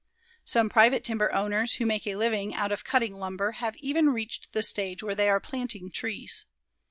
[0.43, 4.51] Some private timber owners who make a living out of cutting lumber, have even reached
[4.51, 6.47] the stage where they are planting trees.